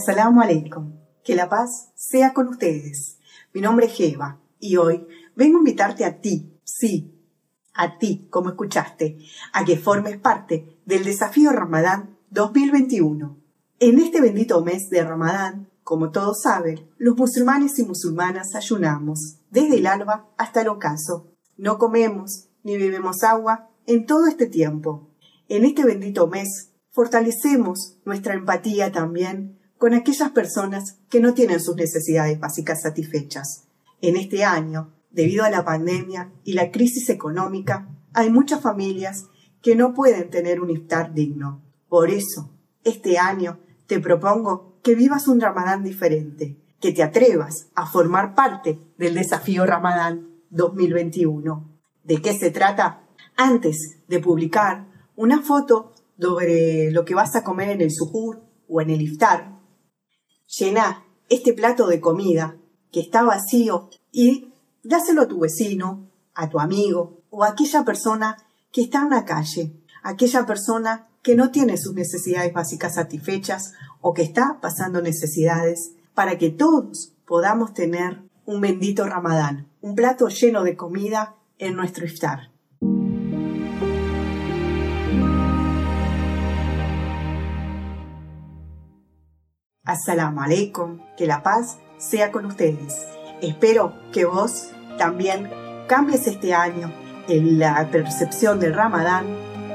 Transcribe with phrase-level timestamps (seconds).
[0.00, 0.94] Assalamu alaikum.
[1.22, 3.18] Que la paz sea con ustedes.
[3.52, 5.06] Mi nombre es Eva y hoy
[5.36, 7.22] vengo a invitarte a ti, sí,
[7.74, 9.18] a ti, como escuchaste,
[9.52, 13.42] a que formes parte del desafío Ramadán 2021.
[13.78, 19.76] En este bendito mes de Ramadán, como todos saben, los musulmanes y musulmanas ayunamos desde
[19.76, 21.34] el alba hasta el ocaso.
[21.58, 25.10] No comemos ni bebemos agua en todo este tiempo.
[25.48, 31.74] En este bendito mes fortalecemos nuestra empatía también con aquellas personas que no tienen sus
[31.74, 33.64] necesidades básicas satisfechas.
[34.02, 39.24] En este año, debido a la pandemia y la crisis económica, hay muchas familias
[39.62, 41.62] que no pueden tener un iftar digno.
[41.88, 42.50] Por eso,
[42.84, 48.78] este año te propongo que vivas un Ramadán diferente, que te atrevas a formar parte
[48.98, 51.80] del desafío Ramadán 2021.
[52.04, 53.08] ¿De qué se trata?
[53.34, 58.82] Antes de publicar una foto sobre lo que vas a comer en el suhur o
[58.82, 59.59] en el iftar,
[60.60, 62.56] llena este plato de comida
[62.92, 68.36] que está vacío y dáselo a tu vecino, a tu amigo o a aquella persona
[68.72, 74.14] que está en la calle, aquella persona que no tiene sus necesidades básicas satisfechas o
[74.14, 80.62] que está pasando necesidades para que todos podamos tener un bendito ramadán, un plato lleno
[80.62, 82.50] de comida en nuestro iftar.
[89.90, 93.08] Assalamu alaikum, que la paz sea con ustedes.
[93.42, 95.50] Espero que vos también
[95.88, 96.92] cambies este año
[97.26, 99.24] en la percepción del Ramadán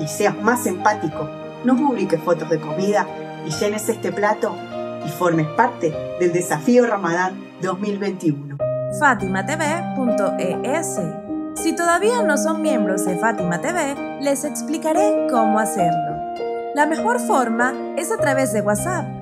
[0.00, 1.30] y seas más empático.
[1.64, 3.06] No publiques fotos de comida
[3.46, 4.54] y llenes este plato
[5.06, 8.58] y formes parte del desafío Ramadán 2021.
[9.00, 11.00] FatimaTV.es
[11.54, 16.34] Si todavía no son miembros de Fátima TV, les explicaré cómo hacerlo.
[16.74, 19.21] La mejor forma es a través de WhatsApp